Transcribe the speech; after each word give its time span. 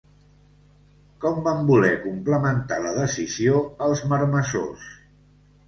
Com 1.25 1.37
van 1.47 1.61
voler 1.67 1.91
complementar 2.07 2.81
la 2.87 2.95
decisió 3.03 3.63
els 3.89 4.05
marmessors? 4.15 4.93